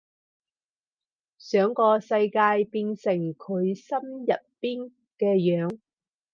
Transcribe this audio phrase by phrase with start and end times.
[1.37, 5.77] 想個世界變成佢心入邊嘅樣